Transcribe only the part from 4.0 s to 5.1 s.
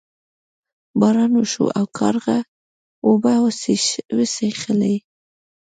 وڅښلې.